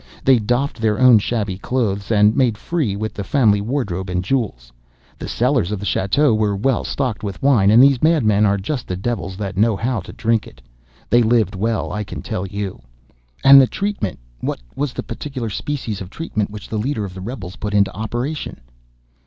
[0.25, 4.71] They doffed their own shabby clothes, and made free with the family wardrobe and jewels.
[5.19, 8.87] The cellars of the château were well stocked with wine; and these madmen are just
[8.87, 10.59] the devils that know how to drink it.
[11.11, 12.81] They lived well, I can tell you."
[13.43, 17.57] "And the treatment—what was the particular species of treatment which the leader of the rebels
[17.57, 18.59] put into operation?"